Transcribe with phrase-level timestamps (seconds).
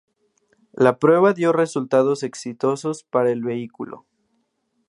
[0.73, 4.07] La prueba dio resultados exitosos para el vehículo.